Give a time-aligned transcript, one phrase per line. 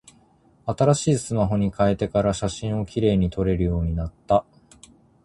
[0.65, 4.43] 新しいスマホに変えてから、写真綺麗に撮れるようになった。